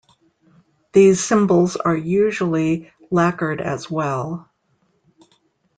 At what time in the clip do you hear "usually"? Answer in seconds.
1.95-2.91